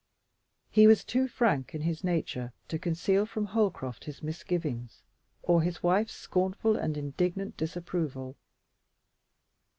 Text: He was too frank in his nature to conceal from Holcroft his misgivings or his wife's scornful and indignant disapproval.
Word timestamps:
He 0.71 0.87
was 0.87 1.03
too 1.03 1.27
frank 1.27 1.75
in 1.75 1.81
his 1.81 2.03
nature 2.03 2.53
to 2.69 2.79
conceal 2.79 3.27
from 3.27 3.45
Holcroft 3.45 4.05
his 4.05 4.23
misgivings 4.23 5.03
or 5.43 5.61
his 5.61 5.83
wife's 5.83 6.15
scornful 6.15 6.75
and 6.75 6.97
indignant 6.97 7.55
disapproval. 7.55 8.35